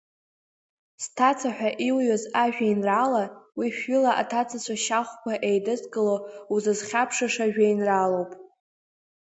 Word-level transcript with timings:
Сҭаца 1.03 1.49
ҳәа 1.57 1.69
иуҩыз 1.87 2.23
ажәеинраала, 2.43 3.25
уи 3.57 3.67
шәҩыла 3.77 4.11
аҭацацәа 4.21 4.75
шьахәқәа 4.83 5.33
еидызкыло, 5.49 6.15
узызхьаԥшыша 6.53 7.45
жәеинраалоуп. 7.53 8.31